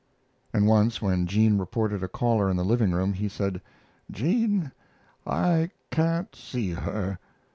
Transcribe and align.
And 0.51 0.65
once, 0.65 0.99
when 0.99 1.27
Jean 1.27 1.59
reported 1.59 2.01
a 2.01 2.07
caller 2.07 2.49
in 2.49 2.57
the 2.57 2.65
livingroom, 2.65 3.13
he 3.13 3.29
said: 3.29 3.61
"Jean, 4.09 4.71
I 5.27 5.69
can't 5.91 6.35
see 6.35 6.71
her. 6.71 7.19